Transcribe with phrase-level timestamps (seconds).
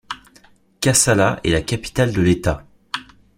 [0.81, 2.65] Kassala est la capitale de l'État.